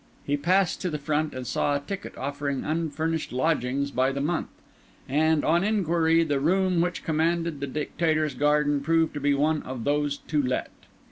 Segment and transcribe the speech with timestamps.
[0.25, 4.47] He passed to the front and saw a ticket offering unfurnished lodgings by the month;
[5.07, 9.83] and, on inquiry, the room which commanded the Dictator's garden proved to be one of
[9.83, 10.71] those to let.